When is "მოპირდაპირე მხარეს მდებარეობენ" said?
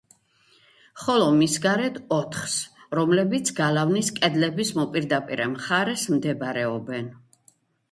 4.81-7.17